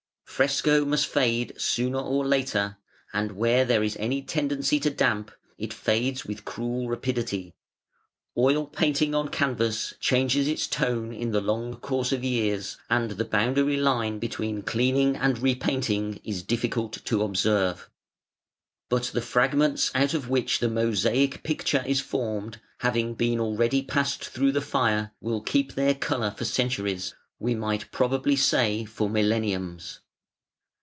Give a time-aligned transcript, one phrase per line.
[0.25, 2.77] Fresco must fade sooner or later,
[3.13, 7.53] and where there is any tendency to damp, it fades with cruel rapidity.
[8.35, 13.25] Oil painting on canvas changes its tone in the long course of years, and the
[13.25, 17.91] boundary line between cleaning and repainting is difficult to observe.
[18.89, 24.25] But the fragments out of which the mosaic picture is formed, having been already passed
[24.25, 29.99] through the fire, will keep their colour for centuries, we might probably say for millenniums.